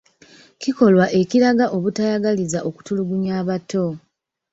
Kikolwa 0.61 1.05
ekiraga 1.19 1.65
obutayagaliza 1.75 2.59
okutulugunya 2.69 3.33
abato. 3.41 3.85